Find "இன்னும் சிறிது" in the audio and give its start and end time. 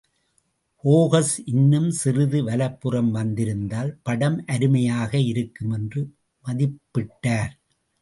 1.45-2.43